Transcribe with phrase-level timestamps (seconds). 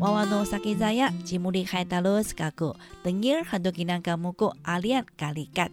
[0.00, 5.70] 娃娃诺萨给扎呀，吉姆里海达罗斯嘎古，等一儿很多给那个木古阿亮咖喱干，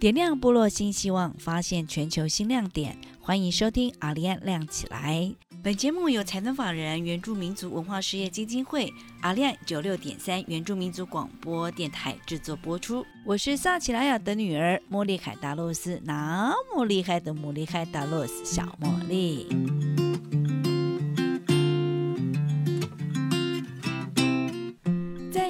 [0.00, 2.98] 点亮部落新希望，发现全球新亮点。
[3.20, 5.32] 欢迎收听阿亮亮起来。
[5.62, 13.06] 本节目由财团法人原住民族文化事业基金会阿亮九六点三原住民族广播电台制作播出。
[13.24, 19.46] 我是萨奇拉雅的女儿莫莉海达洛斯，那么厉害的莫莉海达洛斯小茉莉。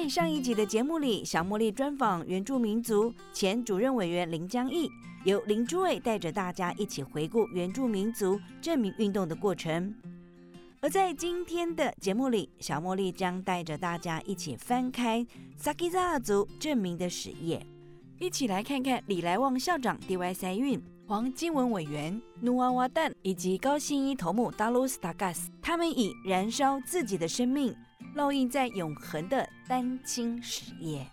[0.09, 4.89] 上一集的节目里，小茉莉专访原住民族前主任委员林江义，
[5.23, 9.93] 由林朱伟带着大家一起回顾原住民族证明运动的过程。
[10.81, 15.25] 而在今天的节目里，小茉莉将带着大家一起翻开
[15.57, 17.63] 萨基扎族证明的史页，
[18.17, 20.33] 一起来看看李来旺校长 D.Y.
[20.33, 27.75] 塞运、黄金文委员努瓦瓦旦以及高新一头目达鲁斯达加斯，他们以燃烧自己的生命。
[28.15, 31.05] 烙印在永恒的丹青史页。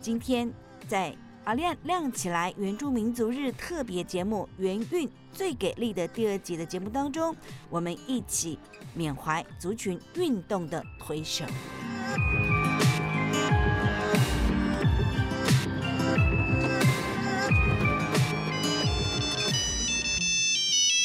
[0.00, 0.52] 今天
[0.86, 7.34] 在阿亮亮起来原住民族日特别节目《元运最给力》的第二集的节目当中，
[7.70, 8.58] 我们一起
[8.94, 11.44] 缅怀族群运动的推手。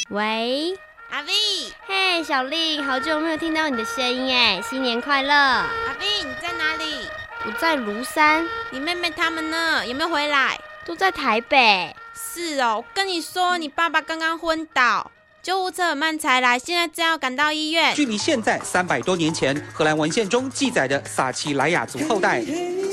[0.10, 0.76] 喂，
[1.12, 1.28] 阿 V，
[1.88, 5.34] 嘿，小丽，好久没有听到你的声音哎，新年快乐！
[5.34, 7.06] 阿 V，你在哪里？
[7.46, 9.86] 我在庐山，你妹妹他们呢？
[9.86, 10.58] 有没有回来？
[10.86, 11.94] 都在台北。
[12.16, 15.12] 是哦，我跟你说，你爸爸刚刚昏倒，
[15.44, 17.96] 救护车很慢才来，现在正要赶到医院。
[17.96, 22.44] 距离现在三百多年前，荷兰文献中记载的撒奇莱雅族后代，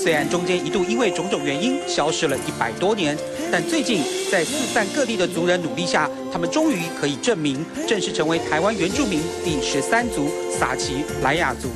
[0.03, 3.14] 虽然中间一度因为种种原因消失了一百多年，
[3.53, 11.69] 但最近在四散各地的族人努力下，他们终于可以证明，正式成为台湾原住民第十三族撒奇莱雅族。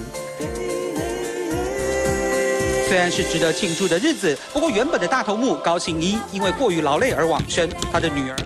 [2.88, 8.36] 虽然是值得庆祝的日子，不过原本的大头目高信一因为过于劳累而往生，他的女儿。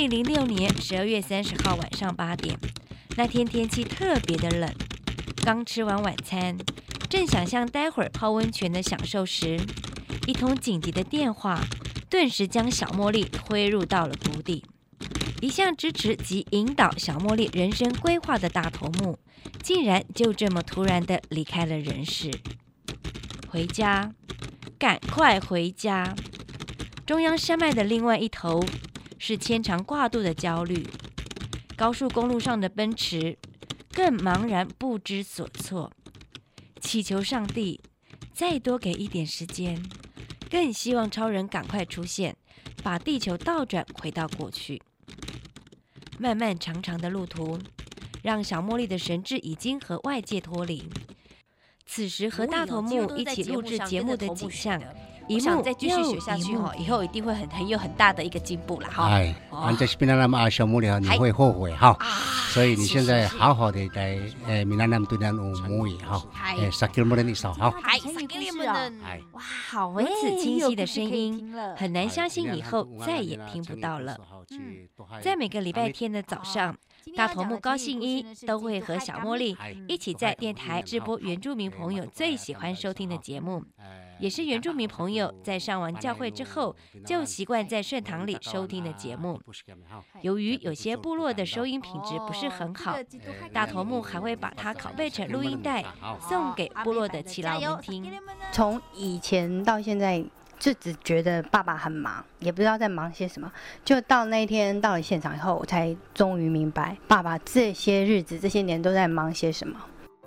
[0.00, 2.58] 零零六年十二月三十号晚上八点，
[3.18, 4.74] 那天天气特别的冷，
[5.44, 6.56] 刚吃完晚餐，
[7.10, 9.60] 正想象待会儿泡温泉的享受时，
[10.26, 11.60] 一通紧急的电话
[12.08, 14.64] 顿时将小茉莉推入到了谷底。
[15.42, 19.18] 一向支持及引导小茉莉人生规划的大头目，
[19.62, 22.30] 竟然就这么突然的离开了人世。
[23.48, 24.14] 回家，
[24.78, 26.14] 赶快回家！
[27.04, 28.64] 中央山脉的另外一头
[29.22, 30.88] 是牵肠挂肚的焦虑，
[31.76, 33.36] 高速公路上的奔驰
[33.92, 35.92] 更茫然不知所措，
[36.80, 37.78] 祈求上帝
[38.32, 39.78] 再多给一点时间，
[40.50, 42.34] 更希望超人赶快出现，
[42.82, 44.80] 把地球倒转回到过去。
[46.18, 47.58] 漫漫长长的路途，
[48.22, 50.90] 让小茉莉的神智已经和外界脱离。
[51.84, 54.82] 此时和大头目一起录制节目的景象，
[55.30, 59.06] 一幕再继续学下去哈，以后一定会很很有很大的一个进步了哈。
[59.08, 60.66] 哎，俺在闽南那么啊，小
[60.98, 61.96] 你会后悔哈。
[62.50, 64.18] 所以你现在好好的在
[64.48, 65.16] 诶闽南那么对
[65.86, 66.20] 语哈，
[66.58, 67.72] 诶，撒的少哈。
[69.32, 74.18] 哇，好如此清晰的声音，很难相信以后再也听不到了。
[75.22, 76.76] 在每个礼拜天的早上，
[77.16, 79.56] 大头目高兴一都会和小茉莉
[79.88, 83.64] 一起在电台直播原住民朋友最喜欢收听的节目，
[84.18, 86.74] 也是原住民朋友在上完教会之后
[87.04, 89.40] 就习惯在圣堂里收听的节目。
[90.22, 92.96] 由于有些部落的收音品质不是很好，
[93.52, 95.84] 大头目还会把它拷贝成录音带
[96.28, 98.12] 送给部落的耆老们听。
[98.52, 100.24] 从以前到现在。
[100.60, 103.50] 就只觉得爸爸很忙，也不知道在忙些什么。
[103.84, 109.80] 就到那一天到了现场以后，我才终于明白爸爸这些日子、这些年都在忙些什么。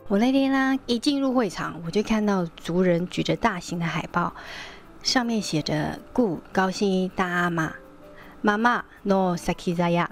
[0.07, 4.33] 我那天呢，一进入会场，我就看到族人举着大型的海报，
[5.03, 7.71] 上面写着“故高兴大阿玛
[8.41, 10.07] 妈妈 no sakizaya”，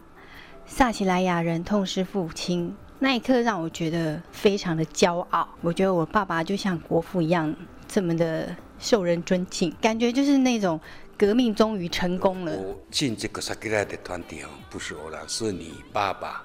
[0.65, 5.49] 萨奇莱雅人痛失父亲，那一刻让我觉得非常的骄傲。
[5.61, 7.53] 我觉得我爸爸就像国父一样，
[7.87, 10.79] 这么的受人尊敬，感觉就是那种
[11.17, 12.51] 革命终于成功了。
[12.51, 16.43] 我进这个萨吉拉的团体哦，不是偶然，是你爸爸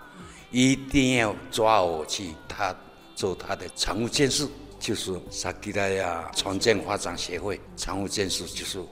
[0.51, 2.77] 一定要抓我去，他
[3.15, 4.47] 做他的常务监事，
[4.79, 8.89] 就是萨吉拉呀重建发展协会常务监事，就是我。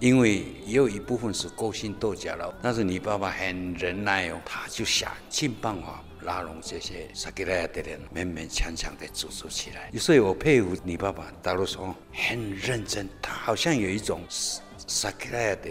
[0.00, 6.04] 因为也有一部分是勾心斗角了，但是你爸爸很忍耐哦，他就想尽办法。
[6.28, 9.90] 拉拢这些萨吉拉亚的人，勉勉强强的组织起来。
[9.98, 15.70] 所以我佩服你爸爸，大陆说很认真，他好像有一种萨吉拉亚的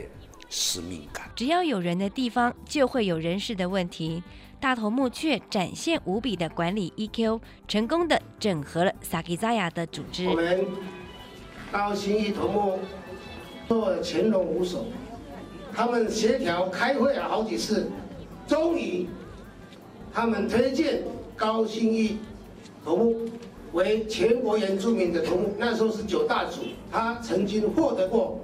[0.50, 1.30] 使命感。
[1.36, 4.24] 只要有人的地方，就会有人事的问题。
[4.60, 10.28] 大头目却展现无比的管理 EQ，成功的整合了萨吉扎亚的组织。
[10.28, 10.66] 我们
[11.72, 12.80] 高新一头目
[13.68, 14.88] 做潜龙无首，
[15.72, 17.92] 他们协调开会了好几次，
[18.48, 19.08] 终于。
[20.18, 21.04] 他们推荐
[21.36, 22.18] 高新义
[22.84, 23.16] 头目
[23.74, 26.62] 为全国原住民的头目，那时候是九大组，
[26.92, 28.40] 他曾经获得过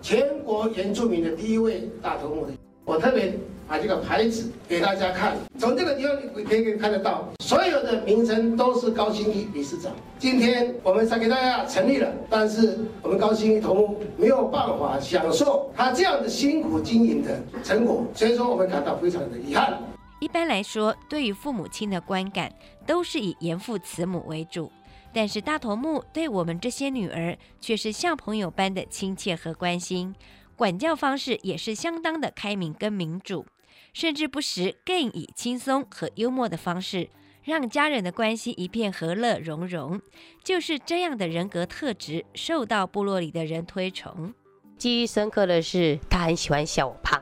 [0.00, 2.46] 全国原住民的第一位大头目。
[2.84, 3.36] 我特别
[3.66, 9.90] 把这个牌子给大家看，从这个地方你可以看得到，所有的名称都是高新义理事长。
[10.20, 19.76] 今天我们才给大家成立了，但是我们高新义头目没有办法享受他这样的辛苦经营的成果，所以说我们感到非常的遗憾。
[20.20, 22.52] 一般来说，对于父母亲的观感
[22.86, 24.70] 都是以严父慈母为主，
[25.12, 30.14] 但是大头目对我们这些女儿却是像朋友般的亲切和关心，
[30.56, 33.46] 管教方式也是相当的开明跟民主，
[33.92, 37.08] 甚至不时更以轻松和幽默的方式，
[37.44, 40.00] 让家人的关系一片和乐融融。
[40.42, 44.34] 就是这样的人格特质，受到部落里的人推崇。
[44.76, 47.17] 记忆深刻的是，他很喜欢笑我胖。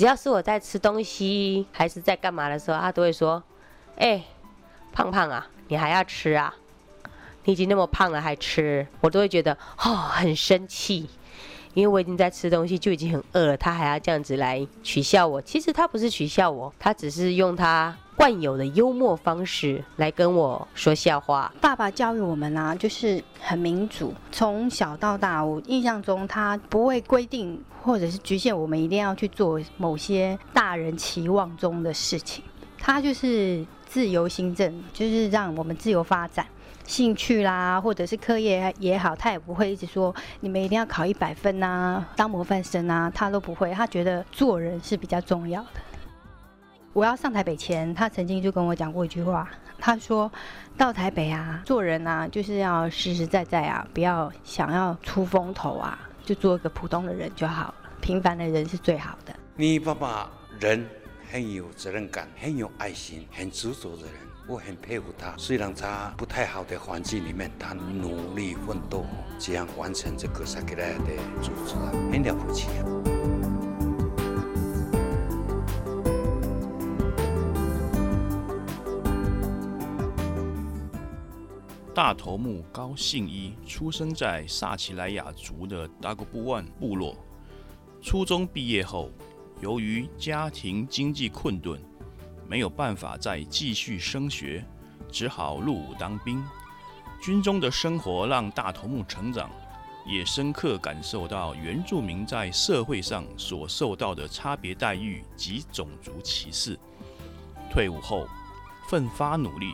[0.00, 3.42] 只要是我在吃东西还是在干嘛的时候，他都会说
[4.00, 4.24] ：“哎，
[4.94, 6.54] 胖胖啊，你还要吃啊？
[7.44, 11.10] 你已经那么胖了还吃？”我都会觉得哦很生气，
[11.74, 15.40] 因为我已经在吃东西，就已经很饿了，他还要这样子来取笑我。
[15.42, 21.52] 其实他不是取笑我，他只是用他惯有的幽默方式来跟我说笑话。
[21.60, 27.62] 爸爸教育我们啊，就是很民主，从小到大，我印象中他不会规定。
[27.82, 32.44] 或者是局限我们一定要去做某些大人期望中的事情，
[32.78, 36.44] 他就是自由行政，就是让我们自由发展，
[36.90, 43.70] 兴趣啦，或者是课业也好，他也不会一直说你们一定要考一百分呐，当模范生啊，他都不会。
[43.72, 45.80] 他觉得做人是比较重要的。
[46.92, 49.48] 我要上台北前，他曾经就跟我讲过一句话，
[49.78, 50.28] 他说
[50.76, 55.96] 到台北啊，做人啊，就是要实实在在啊，不要想要出风头啊。
[56.24, 59.34] 就做一个普通的人就好了，平凡的人是最好的。
[59.56, 60.86] 你爸爸人
[61.30, 64.14] 很有责任感，很有爱心，很执着的人，
[64.46, 65.34] 我很佩服他。
[65.36, 69.04] 虽然他不太好的环境里面，他努力奋斗，
[69.38, 71.74] 这样完成这个萨克拉的组织，
[72.10, 72.68] 很了不起。
[81.92, 87.14] 大头目高信一出生在萨奇莱雅族的达古布万部落。
[88.00, 89.10] 初中毕业后，
[89.60, 91.78] 由于家庭经济困顿，
[92.50, 94.64] 没有办法再继续升学，
[95.08, 96.44] 只好入伍当兵。
[97.22, 99.48] 军中的生活让大头目成长，
[100.04, 106.76] 也深刻感受到原住民在社会上所受到的差别待遇及种族歧视。
[107.70, 108.26] 退伍后，
[108.88, 109.72] 奋发努力。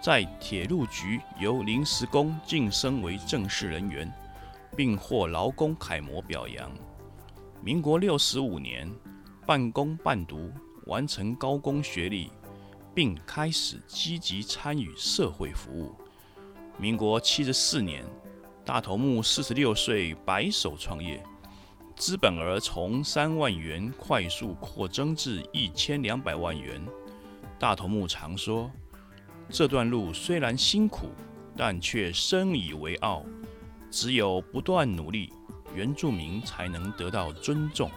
[0.00, 4.10] 在铁路局由临时工晋升为正式人员，
[4.74, 6.70] 并获劳工楷模表扬。
[7.60, 8.90] 民国六十五年，
[9.44, 10.50] 半工半读
[10.86, 12.30] 完成高工学历，
[12.94, 15.94] 并开始积极参与社会服务。
[16.78, 18.04] 民国七十四年，
[18.64, 21.22] 大头目四十六岁白手创业，
[21.96, 26.80] 资本额从三万元快速扩增至一千两百万元。
[27.58, 28.70] 大头目常说。
[29.48, 31.08] 这段路虽然辛苦，
[31.56, 33.24] 但却深以为傲。
[33.90, 35.32] 只有不断努力，
[35.72, 37.88] 原住民才能得到尊重。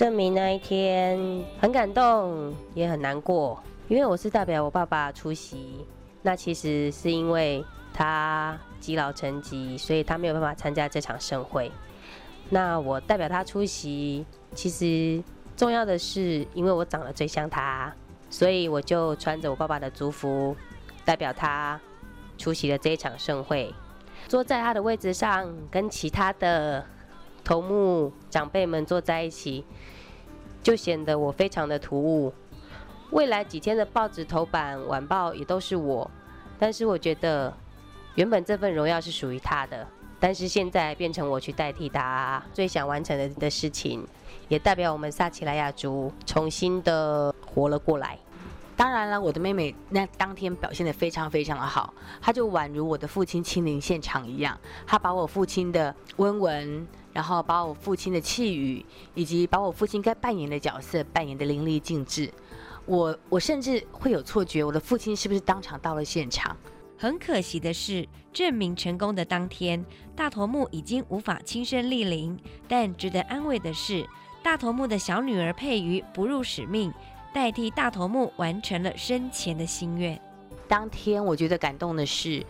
[0.00, 5.84] 证明那一天很感动，也很难过，因为我是代表我爸爸出席。
[6.22, 11.70] 那其实是因为他积劳成疾，所以他没有办法参加这场盛会。
[12.48, 15.22] 那我代表他出席，其实
[15.54, 17.92] 重要的是，因为我长得最像他。
[18.30, 20.56] 所以我就穿着我爸爸的族服，
[21.04, 21.78] 代表他
[22.38, 23.70] 出席了这一场盛会，
[24.26, 26.86] 坐在他的位置上，跟其他的
[27.50, 29.64] 头目长辈们坐在一起，
[30.62, 32.32] 就显得我非常的突兀。
[33.10, 36.08] 未来几天的报纸头版、晚报也都是我，
[36.60, 37.52] 但是我觉得，
[38.14, 39.84] 原本这份荣耀是属于他的，
[40.20, 44.06] 但是现在变成我去代替他最想完成的的事情，
[44.46, 48.16] 也代表我们萨奇莱雅族重新的活了过来。
[48.76, 51.92] 当然了，我的妹妹那当天表现得非常非常的好，
[52.22, 62.30] 她就宛如我的父亲亲临现场一样，她把我父亲的温文，然后把我父亲的气宇，以及把我父亲该扮演的角色扮演的淋漓尽致。
[62.86, 66.56] 我我甚至会有错觉，我的父亲是不是当场到了现场？
[66.98, 72.38] 很可惜的是，证明成功的当天，大头目已经无法亲身莅临。
[72.68, 74.06] 但值得安慰的是，
[74.42, 76.92] 大头目的小女儿佩瑜不辱使命。
[77.32, 80.20] 代替大头目完成了生前的心愿。
[80.66, 82.44] 当天我觉得感动的是，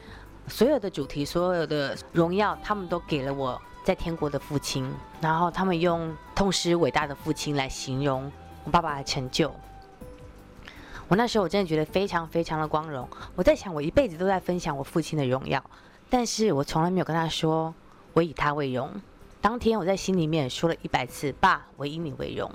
[0.49, 4.93] 所有的主题、所有的荣耀，他们都给了我在天国的父亲。
[5.21, 8.31] 然后他们用痛失伟大的父亲来形容
[8.65, 9.55] 我爸爸的成就。
[11.09, 13.09] 我那时候我真的觉得非常非常的光荣。
[13.35, 15.63] 我在想，我一辈子都在分享我父亲的荣耀，
[16.09, 17.75] 但是我从来没有跟他说
[18.13, 18.91] 我以他为荣。
[19.41, 22.51] 当天我在心里面说了一百次：“爸，我以你为荣。”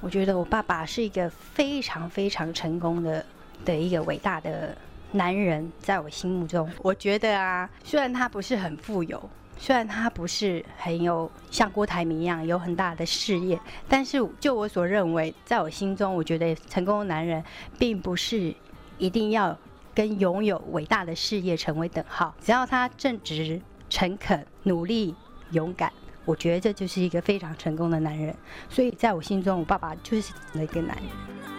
[0.00, 3.24] 我觉得我爸爸是一个非常非常成功的
[3.64, 4.76] 的一个伟大的
[5.12, 13.58] 男人，在我心目中，我觉得啊，虽然他不是很富有，虽然他不是很有像郭台铭一样有很大的事业，
[13.88, 17.42] 但是就我所认为，在我心中，我觉得成功的男人
[17.78, 18.54] 并不是
[18.98, 19.56] 一定要
[19.94, 25.14] 跟拥有伟大的事业成为等号，只要他正直、诚恳、努力、
[25.52, 25.92] 勇敢。
[26.26, 28.34] 我觉得这就是一个非常成功的男人，
[28.68, 31.53] 所以在我心中，我爸爸就是那个男人。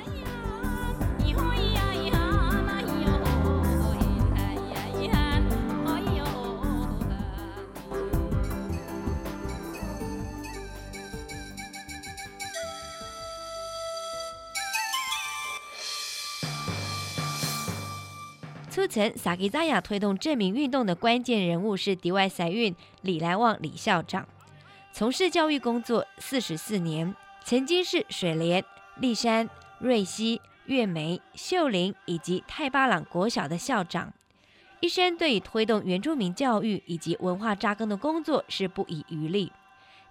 [18.86, 24.28] 促成萨吉扎亚推动证明运动的关键人物是迪外赛运李来旺李校长。
[24.94, 28.64] 从事教育工作四十四年，曾经是水莲、
[29.00, 29.50] 立山、
[29.80, 34.14] 瑞溪、月梅、秀林以及泰巴朗国小的校长，
[34.82, 39.52] 一生对于推动原住民教育以及文化扎根的工作是不遗余力。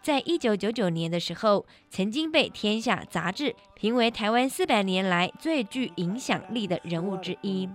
[0.04, 7.66] 在一九九九年的时候，曾经被《天下》杂志评为台湾四百年来最具影响力的人物之一，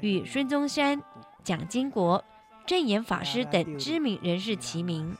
[0.00, 1.02] 与孙中山、
[1.42, 2.24] 蒋经国、
[2.64, 5.16] 正言法师等知名人士齐名。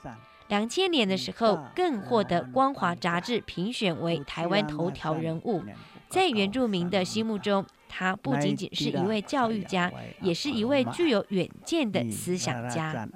[0.46, 5.64] 两千年的时候，更获得《光华》杂志评选为台湾头条人物。
[6.08, 13.08] 在原住民的心目中，他不仅仅是一位教育家，也是一位具有远见的思想家。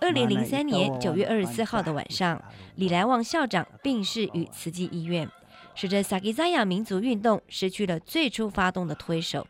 [0.00, 2.42] 二零零三年九月二十四号的晚上，
[2.74, 5.28] 李来旺校长病逝于慈济医院，
[5.74, 9.46] 使得萨基扎亚民族运动失去了最初发动的推手。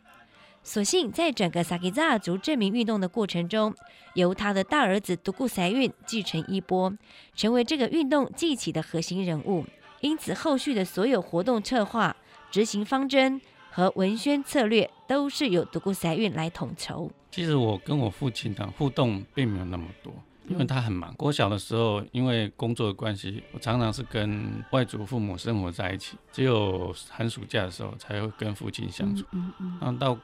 [0.67, 3.73] 所幸在整个萨吉扎族证明运动的过程中，
[4.15, 6.93] 由他的大儿子独孤塞运继承衣钵，
[7.37, 9.65] 成为这个运动记起的核心人物。
[10.01, 12.17] 因此，后续的所有活动策划、
[12.51, 17.13] 执行方针和文宣策略，都是由独孤塞运来统筹。
[17.31, 20.13] 其实我跟我父亲的互动并没有那么多。
[20.49, 29.25] 因为他很忙，我小的时候因为工作的关系，我常常是跟外祖父母生活在一起，只有寒暑假的时候才会跟父亲相处。
[29.31, 29.79] 嗯嗯。
[29.81, 30.17] 然后到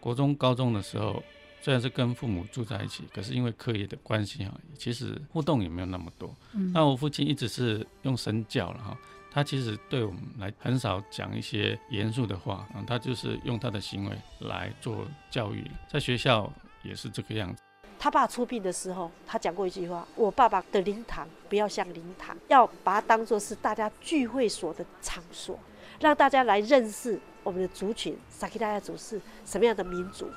[0.00, 1.22] 国中、高中的时候，
[1.60, 6.34] 虽然是跟父母住在一起，可是因为课业的关系哈，其实互动也没有那么多。
[6.54, 6.72] 嗯。
[6.72, 8.98] 那我父亲一直是用身教了哈，
[9.30, 16.50] 他其实对我们来很少讲一些严肃的话啊，他就是用他的行为来做教育，在学校
[16.82, 17.62] 也是这个样子。
[17.98, 25.58] 他爸出殡的时候，他讲过一句话：“我爸爸的灵堂不要像灵堂，要把它当做是大家聚会所的场所，
[26.00, 30.28] 让大家来认识我们的族群撒克达亚族是什么样的民族。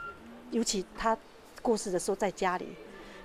[0.52, 1.18] 尤其他
[1.62, 2.68] 过世的时候，在家里，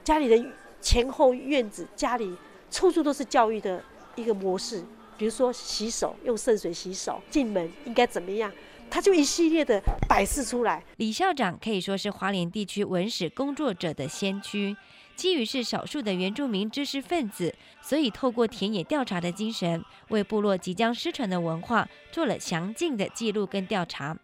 [0.03, 2.37] 家里的前后院子，家里
[2.71, 3.83] 处处都是教育的
[4.15, 4.83] 一个模式，
[5.17, 8.51] 比如说洗手用圣水洗手，进门应该怎么样。”
[8.91, 10.85] 他就一系列的摆示出来。
[10.97, 14.77] 李校长可以说是华联地区文史工作者的先驱，
[15.15, 24.17] 基于是少数的原住民知识分子，所以透过田野调查的精神，为部落即将失传的文化做了详尽的记录跟调查，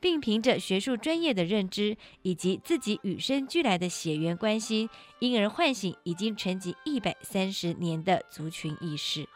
[0.00, 4.88] 并凭着学术专业的认知以及自己与生俱来的血缘关系，
[5.20, 9.26] 因而唤醒已经沉寂一百三十年的族群意识。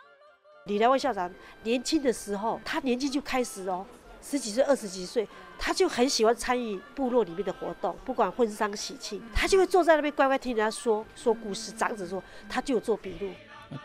[0.66, 3.87] 李来旺校长年轻的时候，他年纪就开始哦。
[4.28, 11.71] 十几岁、二十几岁，他就很喜欢参与部落里面的活动，不管婚丧喜庆，他就会坐在那边乖乖听人家说说故事。
[11.71, 13.30] 长子说，他就有做笔录。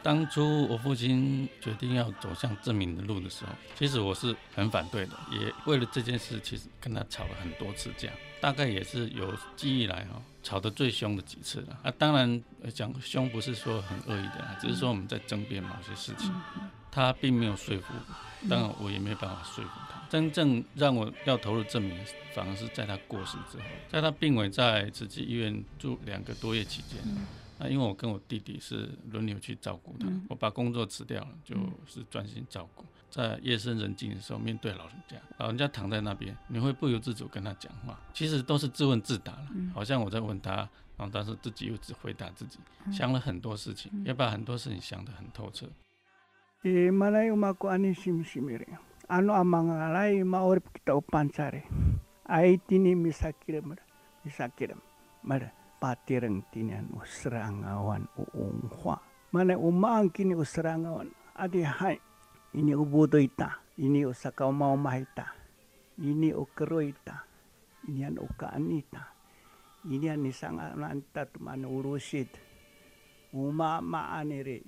[0.01, 11.79] 当初我父亲决定要走向证明的路的时候，其实我是很反对的，也为了这件事，其实跟他吵了很多次架，大概也是有记忆来哈，吵得最凶的几次了。
[11.83, 12.43] 啊，当然
[12.73, 16.31] 讲凶不是说很恶意的，只是说我们在争辩某些事情，
[16.91, 17.93] 他并没有说服，
[18.49, 20.01] 当然我也没办法说服他。
[20.09, 21.97] 真正让我要投入证明，
[22.35, 26.99] 反而是在他过世之后，在他病危在慈济医院住两个多月期间。
[27.57, 31.55] 那因为我跟我弟弟是轮流去照顾他，我把工作辞掉了，就
[31.87, 32.83] 是专心照顾。
[33.09, 40.55] 在夜深人静的时候，面对老人家，老人家躺在那边，你会不由自主跟他讲话，其实都是自问自答了，好像我在问他，
[40.97, 42.57] 然后但是自己又只回答自己，
[42.91, 45.67] 想了很多事情，也把很多事情想得很透彻。
[46.61, 48.77] e manai umako ani simsimire
[49.09, 51.67] ano amangalai maorip kita upansare.
[52.31, 53.83] Ai tini misakire mara
[54.23, 54.77] misakire
[55.25, 55.49] mara
[55.81, 59.01] patireng tinian usrangawan uunghua
[59.33, 61.97] mana umaang kini usrangawan adi hai
[62.53, 65.27] ini ubudo ita ini usaka umaumah ita
[65.97, 67.25] ini ukero ita
[67.89, 69.03] ini an ukaan ita
[69.89, 72.29] ini an nisang ananta tumana urusit
[73.33, 74.61] umama anire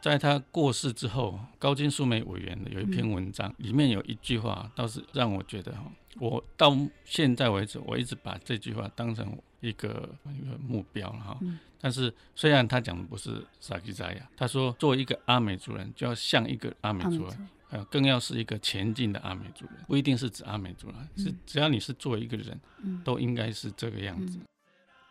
[0.00, 11.38] 在他过世之后，高金素梅委员的有一篇文章，里面有一句话，倒是让我觉得哈，我到现在为止，我一直把这句话当成一个一个目标了哈。
[11.80, 22.58] 但是虽然他讲的不是萨基扎亚，他说作为一个阿美族人，就要像一个阿美族人，呃，更要是一个前进的阿美族人，不一定是指阿美族人，是只要你是作为一个人，
[23.04, 24.38] 都应该是这个样子。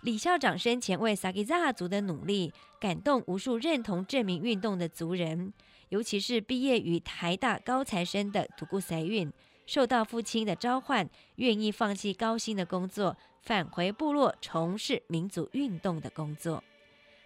[0.03, 5.53] 李校长生前为萨基扎族的努力，感动无数认同证明运动的族人，
[5.87, 9.31] 尤其是毕业于台大高材生的土库塞运，
[9.65, 16.61] 受到父亲的召唤，愿意放弃高薪的工作，返回部落从事民族运动的工作。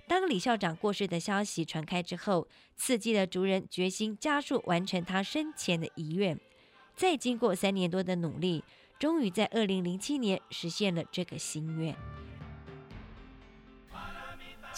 [0.07, 6.39] 当李校长过世的消息传开之后，刺激了族人决心加速完成他生前的遗愿。
[6.95, 8.63] 再经过三年多的努力，
[8.99, 11.95] 终于在二零零七年实现了这个心愿。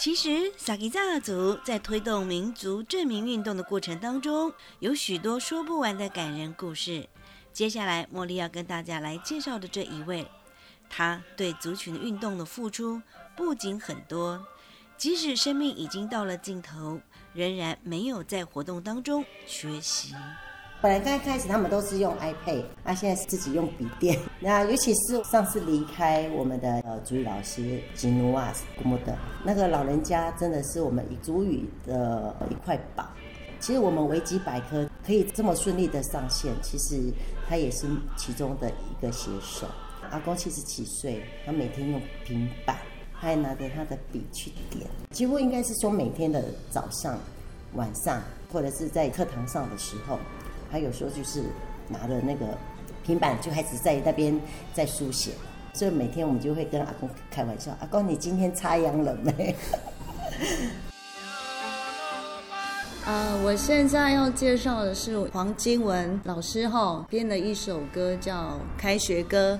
[0.00, 7.06] 其实，萨基扎族在推动民族证明运动的过程当中，有许多说不完的感人故事。
[7.52, 10.26] 接下来，茉莉要跟大家来介绍的这一位，
[10.88, 13.02] 他对族群运动的付出
[13.36, 14.42] 不仅很多，
[14.96, 16.98] 即使生命已经到了尽头，
[17.34, 20.14] 仍然没有在活动当中缺席。
[20.82, 24.18] 本来刚开始他们都是用 iPad，那现在是自己用笔电。
[24.40, 29.12] 那尤其是上次离开我们的呃主语老师吉努瓦斯古莫德
[29.44, 33.06] 那个老人家，真的是我们主语的一块宝。
[33.60, 37.12] 其实我们维基百科可以这么顺利的上线，其实
[37.46, 39.66] 他也是其中的一个写手。
[40.10, 42.78] 阿公七十几岁，他每天用平板，
[43.12, 47.18] 他还拿着他的笔去点，几乎应该是说每天的早上、
[47.74, 50.18] 晚上，或者是在课堂上的时候。
[50.70, 51.42] 他有时候就是
[51.88, 52.46] 拿着那个
[53.04, 54.38] 平板就开始在那边
[54.72, 55.32] 在书写，
[55.72, 59.54] 所以每天我们就会跟阿公开玩笑：“阿公，你今天插秧了没？”
[63.04, 68.34] 啊， 我现在要介绍的是黄金文老师哈编的一首歌，叫
[68.78, 69.54] 《开学歌》。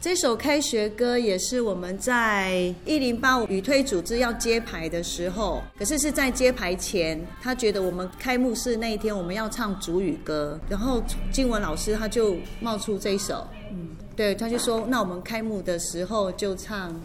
[0.00, 16.98] 这首开学歌也是我们在一零八五语推组织要揭牌的时候，可是是在揭牌前，他觉得我们开幕式那一天我们要唱主语歌，然后金文老师他就冒出这一首，嗯，对，他就说那我们开幕的时候就唱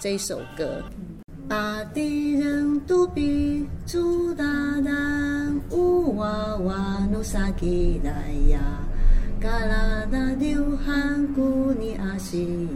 [0.00, 0.82] 这一首歌。
[1.48, 4.44] 把敌人都比朱大
[4.84, 8.10] 胆，乌哇哇努萨吉来
[8.50, 8.58] 呀。
[9.44, 12.66] 嘎拉达流汗古尼阿西，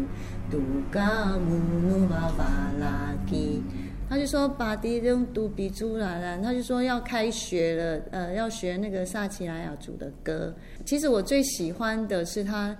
[0.50, 1.56] 杜嘎木
[1.88, 2.44] 努巴巴
[2.78, 3.62] 拉基。
[4.06, 10.54] 他就说把敌人都比出来了，他就说要开学了，呃，要学那个萨奇莱雅族的歌。
[10.84, 12.76] 其实我最喜欢的是他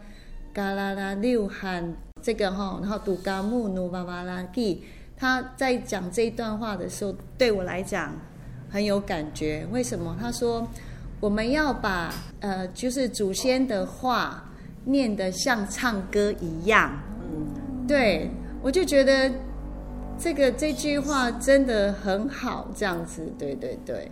[0.53, 4.83] 嘎拉达流汗这个哈，然后杜嘎木努巴巴拉基。
[5.16, 8.14] 他在讲这一段话的时候，对我来讲
[8.68, 9.66] 很有感觉。
[9.72, 10.14] 为什么？
[10.20, 10.68] 他说。
[11.20, 14.44] 我们要把呃，就是祖先的话
[14.85, 16.92] 念得像唱歌一样，
[17.88, 18.31] 对
[18.62, 19.31] 我就觉得
[20.16, 24.09] 这个这句话真的很好，这样子，对对对。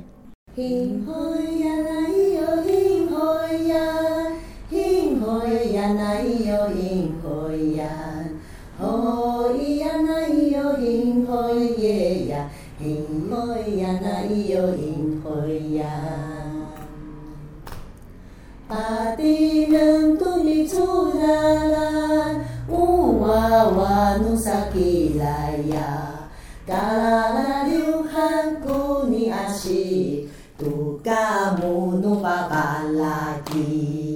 [18.69, 26.29] 大地能独立出来，呜哇哇努萨起来呀，
[26.67, 34.16] 嘎啦啦流汗古尼阿西，杜嘎木努巴巴拉吉。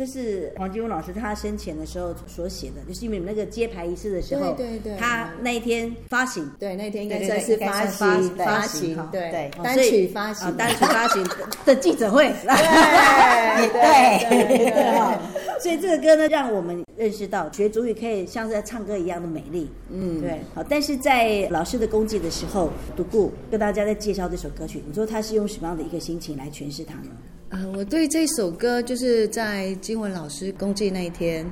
[0.00, 11.22] 这是黄金文老师他生前的时候所写的，就是因为那个揭牌仪式的时候，对对对他那一天发行，对，那天应该算是对发发行发行行，对单曲发行啊，单曲发行
[11.66, 15.20] 的记者会，对对对哈
[15.60, 27.10] 所以这个歌呢，让我们认识到学主语可以像是在唱歌一样的美丽，嗯对，好，但是在老师的功绩的时候，独顾跟大家在介绍这首歌曲，你说他是用什么样的一个心情来诠释它呢？
[27.50, 31.44] 呃，我对这首歌就是在金文老师公祭那一天，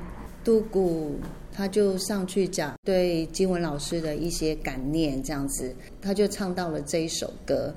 [0.45, 1.19] 杜古
[1.51, 7.75] 他就上去讲对金文老师的一些感念，这样子，他就唱到了这一首歌，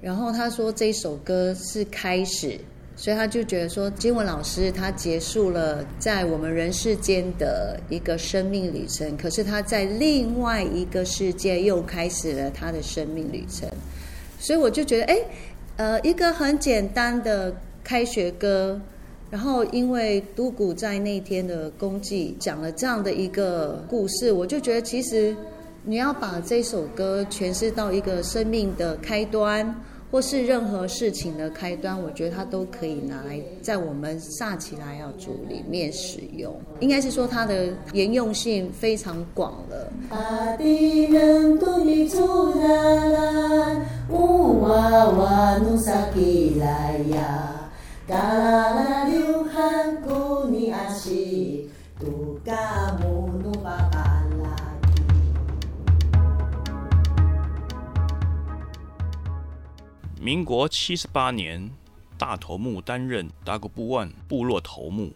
[0.00, 2.56] 然后他说这首歌是开始，
[2.94, 13.68] 所以他就觉得说金文老师他结束了在我们人世间的一个生命旅程，可是他在另外一个世界又开始了他的生命旅程，
[14.38, 15.18] 所以我就觉得哎。
[15.76, 18.80] 呃，一个很简单的开学歌，
[19.30, 25.36] 然后因为都谷在那天的功绩讲了这样的一个故事，我就觉得其实
[25.84, 36.54] 你要把这首歌诠释到一个生命的开端，或是任何事情的开端，我觉得它都可以拿来在我们萨奇莱雅族里面使用。
[36.80, 39.92] 应该是说它的沿用性非常广了。
[60.26, 61.70] 民国七十八年，
[62.18, 65.12] 大头目担任达古布万部落头目，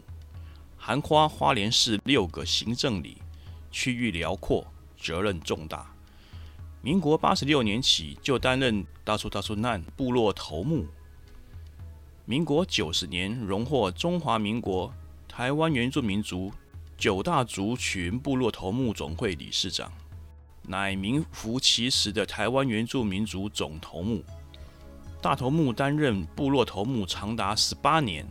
[0.76, 3.16] 含花花莲市六个行政里，
[3.72, 4.64] 区域辽阔，
[4.96, 5.92] 责任重大。
[6.80, 10.86] 民国八十六年起就担任大苏大苏难部落头目。
[12.24, 14.94] 民国九十年荣获中华民国
[15.26, 16.52] 台湾原住民族
[16.96, 19.92] 九大族群部落头目总会理事长，
[20.68, 24.22] 乃名副其实的台湾原住民族总头目。
[25.22, 28.26] 大头目担任部落头目长达十八年，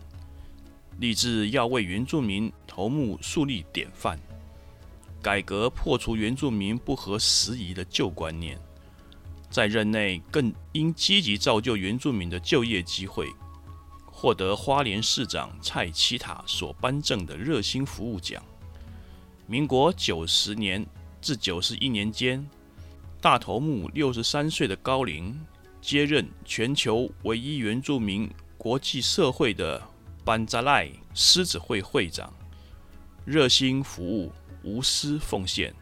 [0.97, 4.19] 立志要为原住民头目树立典范，
[5.21, 8.59] 改革破除原住民不合时宜的旧观念。
[9.51, 13.27] 在任内更应积极造就原住民的就业机会，
[14.05, 18.43] 获得花莲市长蔡其塔所颁赠的热心服务奖。
[19.45, 20.83] 民国九十年
[21.21, 22.43] 至九十一年间，
[23.21, 25.39] 大头目六十三岁的高龄。
[25.81, 29.81] 接任全球唯一原住民国际社会的
[30.25, 32.31] 班扎赖狮子会会长，
[33.25, 34.31] 热心服务，
[34.63, 35.73] 无私奉献，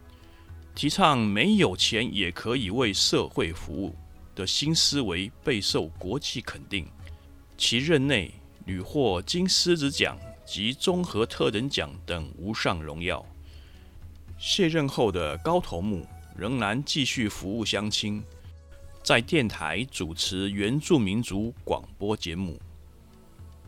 [0.75, 3.95] 提倡没有钱也可以为社会服务
[4.35, 6.87] 的新思维备受国际肯定。
[7.57, 8.31] 其任内
[8.65, 13.25] 屡获金狮子奖及综合特等奖等无上荣耀。
[14.37, 16.05] 卸任后的高头目
[16.35, 18.23] 仍然继续服务乡亲。
[19.07, 22.59] 在电台主持原住民族广播节目，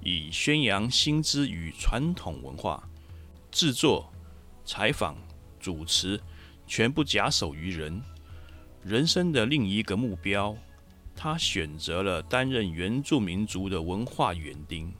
[0.03, 2.83] 以宣扬新知与传统文化，
[3.49, 4.11] 制作、
[4.65, 5.15] 采访、
[5.57, 6.19] 主持，
[6.67, 8.01] 全部假手于人。
[8.83, 10.53] 人生的另一个目标，
[11.15, 14.91] 他选择了担任原住民族的文化园丁。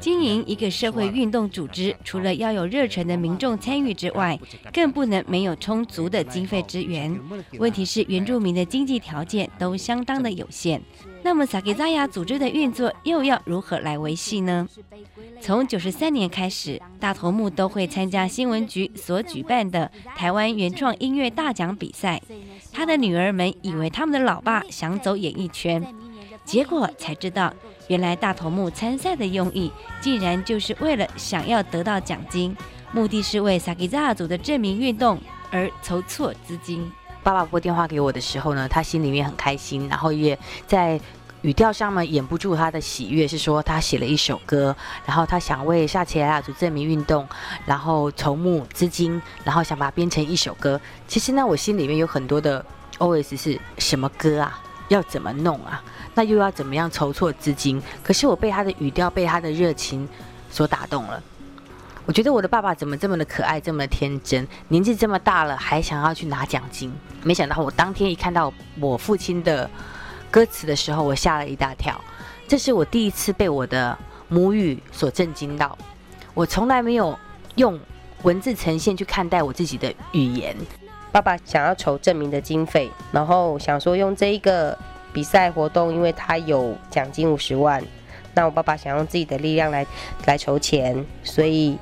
[0.00, 4.38] 经营一个社会运动组织，除了要有热忱的民众参与之外，
[4.72, 7.18] 更不能没有充足的经费支援。
[7.58, 10.80] 问题是原住民的经济条件都相当的有限，
[11.22, 14.66] 那么萨基扎亚组织的运作又要如何来维系呢？
[15.40, 22.20] 从九十三年开始，大头目都会参加新闻局所举办的台湾原创音乐大奖比赛。
[22.72, 25.84] 他的女儿们以为他们的老爸想走演艺圈，
[26.44, 27.52] 结果才知道，
[27.88, 32.56] 原来大头目参赛的用意，竟然就是为了想要得到奖金，
[32.92, 35.18] 目的是为萨基扎亚组的证明运动
[35.50, 36.90] 而筹措资金。
[37.28, 40.98] 爸爸拨电话给我的时候呢，他心里面很开心，然后也在。
[41.42, 44.74] 语调上呢，掩不住他的喜悦，是说他写了一首歌，
[45.06, 47.28] 然后他想为夏奇莱雅族证明运动，
[47.64, 50.80] 然后筹募资金，然后想把它编成一首歌。
[51.06, 52.64] 其实呢，我心里面有很多的
[52.98, 54.60] OS 是什么歌啊？
[54.88, 55.80] 要怎么弄啊？
[56.14, 57.80] 那又要怎么样筹措资金？
[58.02, 60.08] 可是我被他的语调，被他的热情
[60.50, 61.22] 所打动了。
[62.08, 66.90] 我觉得我的爸爸怎么这么的可爱，这么的天真，年纪这么大了还想要去拿奖金？
[67.22, 69.68] 没想到我当天一看到我父亲的。
[70.30, 71.98] 歌词的时候，我吓了一大跳。
[72.46, 73.96] 这是我第一次被我的
[74.28, 75.76] 母语所震惊到。
[76.34, 77.18] 我从来没有
[77.54, 77.80] 用
[78.24, 80.54] 文字呈现去看待我自己的语言。
[81.10, 84.76] 爸爸想要筹证明的经费，然后想说用这一个
[85.14, 87.82] 比赛活动，因为他有奖金五十万，
[88.34, 89.86] 那我爸爸想用自己的力量来
[90.26, 91.78] 来筹钱，所以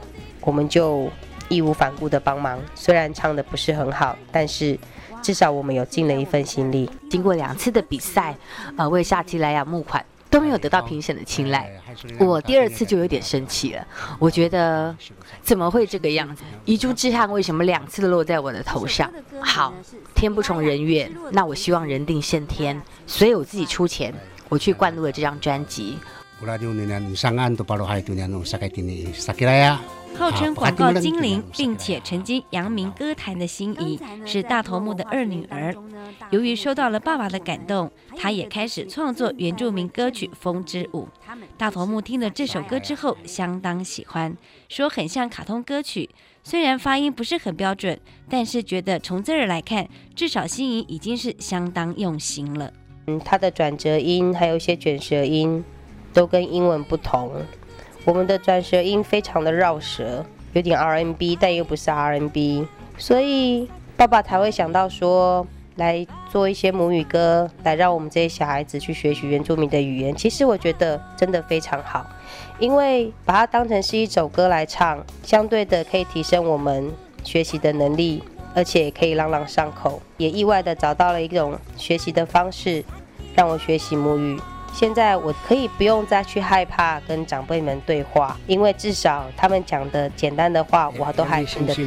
[0.46, 1.10] 我们就
[1.50, 2.58] 义无反顾的帮忙。
[2.74, 4.78] 虽然唱的不是很好，但是
[5.20, 6.88] 至少我们有尽了一份心力。
[7.10, 8.34] 经过两次的比赛，
[8.78, 10.02] 呃，为夏奇莱雅募款。
[10.28, 11.70] 都没有得到评审的青睐，
[12.18, 13.86] 我第二次就有点生气了。
[14.18, 14.94] 我觉得
[15.40, 16.42] 怎么会这个样子？
[16.66, 19.10] 遗珠之憾为什么两次都落在我的头上？
[19.40, 19.72] 好，
[20.14, 24.12] 天不从人愿，那我希望人定胜天，所以我自己出钱，
[24.50, 25.96] 我去灌录了这张专辑。
[30.18, 35.74] 号称广告精灵，并且曾经扬名歌坛的心仪，是大头目的二女儿。
[36.30, 41.08] 由于受到了爸爸的感动，她也开始创作原住民歌曲《风之舞》。
[41.56, 44.36] 大头目听了这首歌之后，相当喜欢，
[44.68, 46.10] 说很像卡通歌曲。
[46.42, 52.72] 虽然发音不是很标准，但是觉得从这儿来看，至少心仪已经是相当用心了。
[53.06, 55.62] 嗯，他的转折音还有一些卷舌音，
[56.16, 57.30] 都跟英文不同。
[58.06, 60.24] 我们的转舌音非常的绕舌，
[60.54, 70.16] 有点 RNB，但又不是 RNB，所以爸爸才会想到说来做一些母语歌，来让我们这些小孩子去学习原住民的语言。
[70.16, 72.06] 其实我觉得真的非常好，
[72.58, 76.90] 因为把它当成是一首歌来唱，相对的可以提升我们
[77.22, 78.22] 学习的能力，
[78.54, 82.82] 而且可以朗朗上口，也意外的找到了一种学习的方式，
[83.34, 84.40] 让我学习母语。
[84.76, 91.84] 现在我可以不用再去害怕跟长辈们对话，因为至少他们讲的简单的话，我都还听得懂。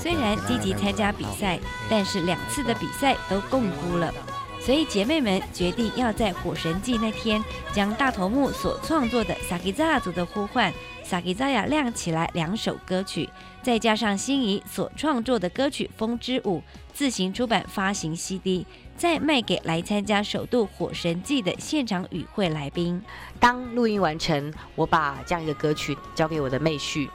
[0.00, 4.12] 虽然积极参加比赛，但是两次的比赛都共估了，
[4.60, 7.40] 所以姐妹们决定要在火神祭那天，
[7.72, 10.72] 将大头目所创作的萨吉扎族的呼唤。
[11.04, 13.28] 萨吉扎雅亮起来两首歌曲，
[13.62, 16.58] 再加上心仪所创作的歌曲《风之舞》，
[16.92, 23.02] 自行出版发行 CD，再卖给来参加首度火神祭的现场与会来宾。
[23.40, 27.08] 当录音完成，我把这样一个歌曲交给我的妹婿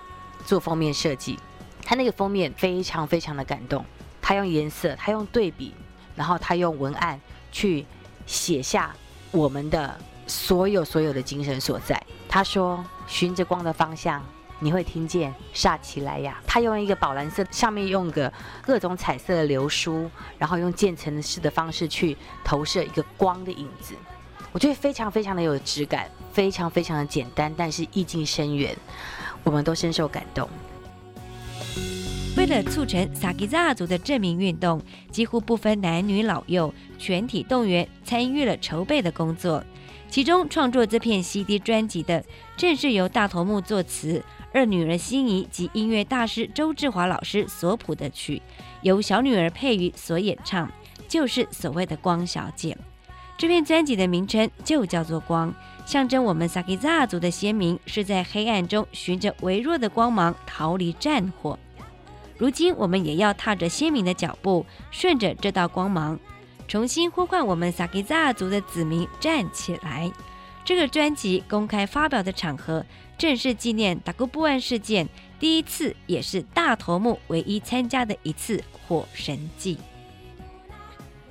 [0.46, 1.38] 做封面设计，
[1.84, 3.86] 他那个封面非常非常的感动，
[4.22, 5.74] 他用颜色，他用对比，
[6.16, 7.20] 然后他用文案
[7.52, 7.86] 去
[8.26, 8.96] 写下
[9.32, 12.02] 我们的所有所有的精神所在。
[12.28, 12.84] 他说。
[13.10, 14.22] 循着光的方向，
[14.60, 16.42] 你会听见萨奇莱雅。
[16.48, 23.94] 他用一个宝蓝色，上面用个各种彩色的流苏，然后用渐层式的方式去投射一个光的影子。
[24.52, 28.76] 我觉得非常非常的有质感，非常非常的简单，但是意境深远，
[29.44, 30.50] 我们都深受感动。
[32.36, 39.64] 为了促成萨吉扎族的证明运动，几乎不分男女老幼，全体动员参与了筹备的工作。
[40.10, 42.24] 其中创作这片 CD 专辑的，
[42.56, 48.42] 正是由大头目作词，二女儿心仪及音乐大师周志华老师所谱的曲，
[48.82, 50.72] 由小女儿佩瑜所演唱，
[51.08, 52.76] 就是所谓的光小姐。
[53.38, 55.54] 这片专辑的名称就叫做光，
[55.86, 61.60] 象征我们萨克扎族的先民是在黑暗中循着微弱的光芒逃离战火。
[62.38, 66.20] 如今我们也要踏着先民的脚步，顺着这道光芒。
[66.68, 70.12] 重新呼唤我们萨吉扎族的子民站起来！
[70.66, 72.86] 这个专辑公开发表的场合，
[73.18, 75.08] 正是纪念达古布案事件
[75.40, 79.78] 第一次，也是大头目唯一参加的一次火神祭。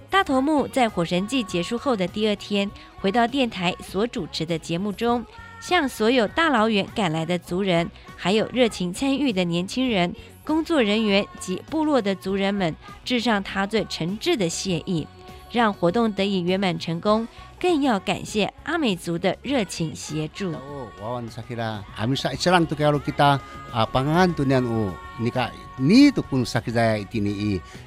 [0.09, 5.23] 大头目在火神祭结束后的第二天，回到电台所主持的节目中，
[5.61, 10.15] 向所有大老远赶来的族人，还有热情参与的年轻人、
[10.47, 15.07] 工作人员及部落的族人们，致上他最诚挚的谢意。
[15.57, 17.27] 让活动得以圆满成功，
[17.59, 20.53] 更要感谢阿美族的热情协助。
[20.53, 22.07] 阿，
[22.67, 23.41] 都給阿拉，
[23.73, 24.37] 阿幫我們。
[25.19, 25.51] 一下，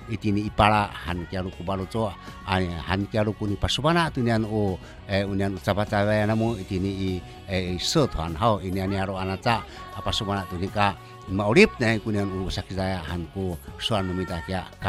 [0.10, 0.24] 一下，
[0.68, 2.12] 拉還給阿拉巴洛做。
[2.44, 4.76] 哎，還給阿拉尼帕蘇巴娜做那哦。
[5.06, 9.52] 哎，那樣嘴巴嘴巴，那樣我們一，哎，社團好，那樣那樣阿拉做。
[9.94, 10.96] 帕巴娜做那樣卡，
[11.32, 14.42] 馬奧利那樣庫哦，設計一下，阿拉庫蘇安努卡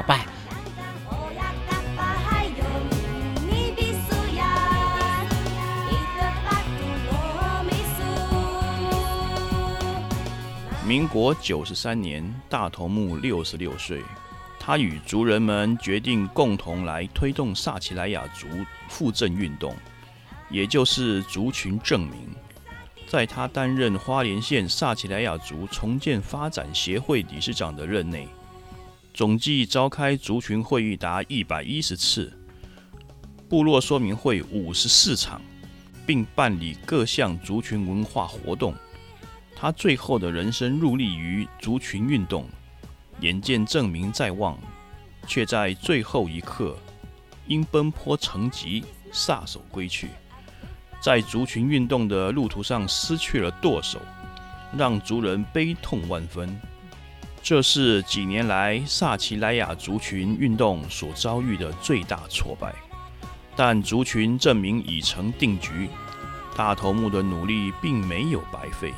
[0.02, 0.60] 卡。
[10.90, 14.03] 民国九十三年，大头目六十六岁，
[14.59, 18.48] 他与族人们决定共同来推动萨奇莱雅族
[18.88, 19.72] 复振运动，
[20.50, 22.35] 也就是族群证明。
[23.07, 28.26] 在他担任花莲县萨奇莱雅族重建发展协会理事长的任内，
[29.14, 32.37] 总计召开族群会议达一百一十次，
[33.48, 35.40] 部落说明会五十四场，
[36.05, 38.74] 并办理各项族群文化活动。
[39.61, 42.49] 他最后的人生入力于族群运动，
[43.20, 44.57] 眼见证明在望，
[45.27, 46.75] 却在最后一刻
[47.46, 50.09] 因奔波成疾撒手归去，
[50.99, 54.01] 在族群运动的路途上失去了舵手，
[54.75, 56.59] 让族人悲痛万分。
[57.42, 62.75] 这是几年来萨奇莱雅族群运动所遭遇的最大挫败，
[63.55, 65.90] 但族群证明已成定局，
[66.57, 68.94] 大头目的努力并没有白费。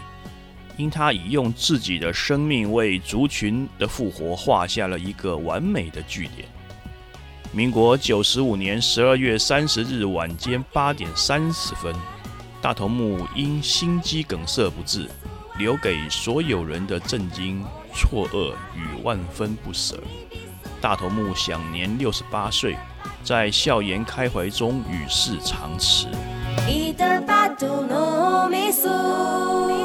[0.77, 6.49] 因他已用自己的生命为族群的复活画下了一个完美的句点。
[7.53, 11.95] 民国九十五年十二月三十日晚间八点三十分，
[12.63, 15.07] 大头目因心肌梗塞不治，
[15.59, 17.63] 留给所有人的震惊、
[17.95, 20.03] 错愕与万分不舍。
[20.81, 22.75] 大头目享年六十八岁，
[23.23, 26.09] 在笑颜开怀中与世长辞。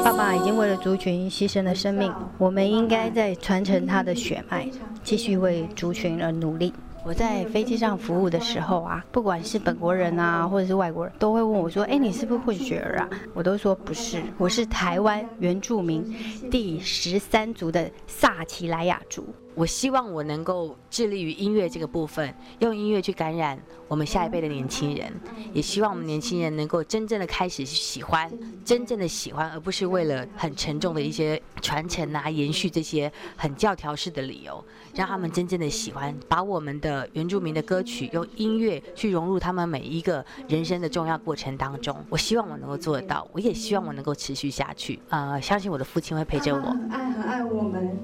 [0.03, 4.67] 爸爸已经为了族群牺牲了生命，我们应该在传承他的血脉，
[5.03, 6.73] 继续为族群而努力。
[7.05, 16.03] 我在飞机上服务的时候啊，不管是本国人啊，或者是外国人，都会问我说：“哎，你是不是混血儿啊？”我都说不是，我是台湾原住民
[16.51, 19.25] 第十三族的萨奇莱雅族。
[19.57, 25.11] 我希望我能够致力于音乐这个部分，用音乐去感染我们下一辈的年轻人，
[25.51, 28.31] 也希望我们年轻人能够真正的开始喜欢，
[28.63, 41.97] 真正的喜欢，而不是为了很沉重的一些传承啊、延续这些很教条式的理由，让他们真正的喜欢，把我们的原住民的歌曲用音乐去融入他们每一个人生的重要过程当中。
[42.11, 44.99] 我希望我能够做得到，我也希望我能够持续下去。
[45.09, 46.61] 呃，相信我的父亲会陪着我。
[46.61, 47.97] 很爱很爱我们。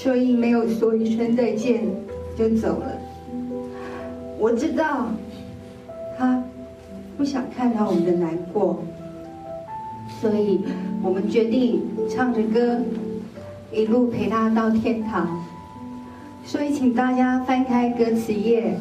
[0.00, 1.82] 所以没有说一声再见
[2.36, 2.96] 就走了。
[4.38, 5.08] 我知道
[6.16, 6.40] 他
[7.16, 8.80] 不想看到我们的难过，
[10.20, 10.60] 所以
[11.02, 12.80] 我们决定唱着歌
[13.72, 15.44] 一路陪他到天堂。
[16.44, 18.78] 所以请大家翻开歌词页，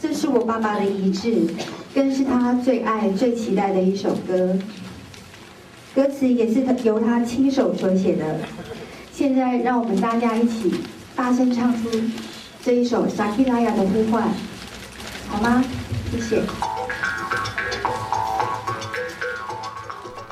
[0.00, 1.48] 这是我爸爸的遗志，
[1.92, 4.56] 更是他最爱、最期待的一首歌。
[5.94, 8.36] 歌词也是由他亲手所写的。
[9.12, 10.74] 现在，让我们大家一起
[11.14, 11.88] 大声唱出
[12.64, 14.24] 这一首《萨基拉雅的呼唤》，
[15.28, 15.64] 好吗？
[16.10, 16.42] 谢谢。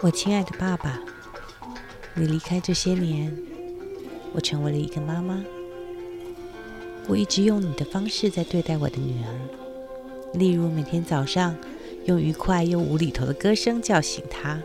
[0.01, 0.98] 我亲爱的爸爸，
[2.14, 3.33] 你离开这些年，
[4.33, 5.44] 我成为了一个妈妈。
[7.07, 9.31] 我一直用你的方式在对待我的女儿，
[10.37, 11.55] 例如每天早上
[12.07, 14.61] 用愉快又无厘头的歌声叫醒她。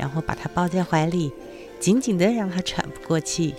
[0.00, 1.30] 然后把他抱在怀里，
[1.78, 3.54] 紧紧的让他喘不过气。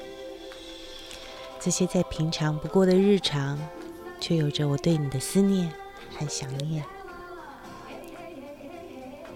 [1.60, 3.60] 这些再平常不过的日常，
[4.20, 5.72] 却有着我对你的思念
[6.18, 6.84] 和想念。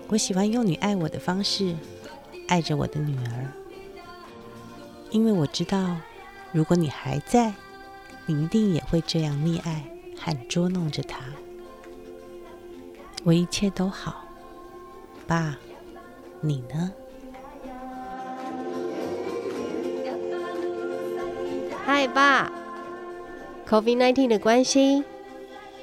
[0.07, 1.75] 我喜欢用你爱我的方式
[2.47, 3.51] 爱着我的女儿，
[5.11, 5.97] 因为我知道，
[6.51, 7.53] 如果你还在，
[8.25, 9.83] 你一定也会这样溺爱
[10.17, 11.19] 和捉弄着她。
[13.23, 14.25] 我一切都好，
[15.27, 15.55] 爸。
[16.47, 16.91] 你呢？
[21.85, 22.51] 嗨，爸。
[23.67, 25.03] COVID-19 的关系，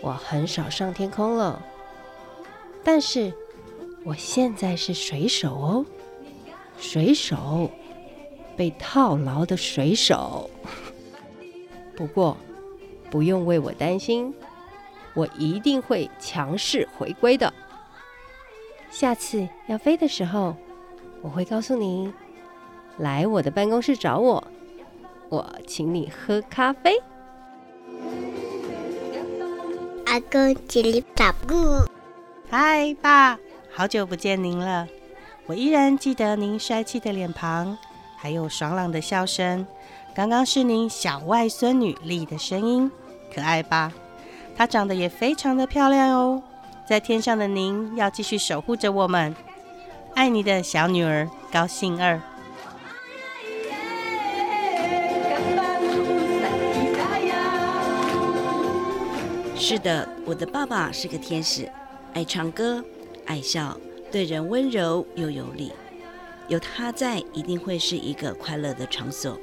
[0.01, 1.61] 我很少上天空了。
[2.85, 3.33] 但是
[4.05, 5.87] 我现在是水手哦，
[6.79, 7.70] 水手，
[8.57, 10.48] 被套牢的水手。
[11.96, 12.37] 不过
[13.11, 14.33] 不用为我担心，
[15.14, 17.53] 我一定会强势回归的。
[18.92, 20.55] 下次要飞的时候，
[21.22, 22.12] 我会告诉你，
[22.98, 24.44] 来我的办公室找我，
[25.31, 26.94] 我请你喝咖啡。
[30.05, 31.57] 阿公，这里打鼓。
[32.51, 33.38] 嗨，爸，
[33.72, 34.86] 好久不见您了。
[35.47, 37.78] 我依然记得您帅气的脸庞，
[38.18, 39.66] 还有爽朗的笑声。
[40.14, 42.93] 刚刚是您小外孙女丽的声音，
[43.34, 43.90] 可爱吧？
[44.55, 46.43] 她长得也非常的漂亮哦。
[46.85, 49.35] 在天上的您要继续守护着我们，
[50.14, 52.20] 爱你的小女儿高兴儿。
[59.57, 61.70] 是的，我的爸爸是个天使，
[62.12, 62.85] 爱唱歌，
[63.26, 63.76] 爱笑，
[64.11, 65.72] 对人温柔又有礼。
[66.49, 69.39] 有他在，一定会是一个快乐的场所。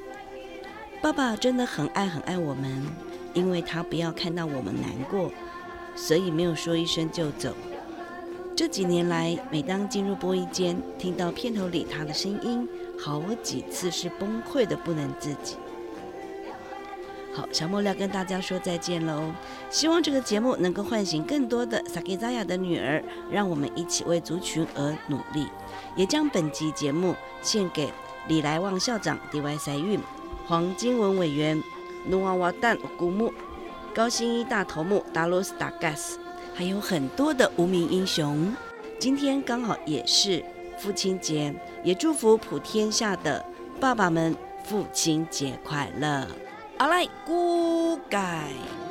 [1.00, 2.86] 爸爸真的很爱很爱我们，
[3.32, 5.32] 因为他不要看到我们难过。
[6.00, 7.54] 所以没有说一声就走。
[8.56, 12.66] 这几年来，每当进入播音间，听到片头里他的声音，
[12.98, 15.56] 好几次是崩溃的不能自己。
[17.34, 19.30] 好，小莫要跟大家说再见喽。
[19.68, 25.46] 希望这个节目能够唤醒更多的萨基扎亚的女儿，让我们一起为族群而努力。
[25.96, 27.92] 也将本集节目献给
[28.26, 29.56] 李来旺校长、D.Y.
[29.58, 30.00] 赛运、
[30.46, 31.62] 黄金文委员、
[32.06, 33.32] 努瓦瓦旦古木、
[33.94, 36.18] 高新一大头目达罗斯达盖斯，
[36.54, 38.54] 还有很多的无名英雄。
[38.98, 40.44] 今天刚好也是
[40.78, 43.44] 父亲节，也祝福普天下的
[43.80, 46.26] 爸爸们父亲节快乐。
[46.78, 48.89] 好来，Good guy。